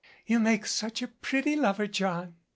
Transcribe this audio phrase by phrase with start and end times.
[0.25, 2.33] You make such a pretty lover, John.